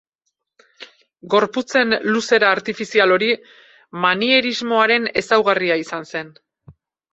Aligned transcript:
Gorputzen 1.33 1.93
luzera 2.15 2.49
artifizial 2.57 3.13
hori 3.17 3.29
manierismoaren 4.07 5.09
ezaugarria 5.25 5.81
izan 5.87 6.11
zen. 6.13 6.35